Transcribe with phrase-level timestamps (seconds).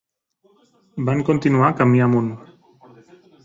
[1.11, 2.33] Van continuar camí amunt.